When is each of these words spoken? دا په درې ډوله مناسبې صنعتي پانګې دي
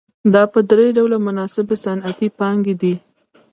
دا 0.33 0.43
په 0.53 0.59
درې 0.69 0.87
ډوله 0.97 1.17
مناسبې 1.27 1.75
صنعتي 1.85 2.27
پانګې 2.39 2.75
دي 2.81 2.93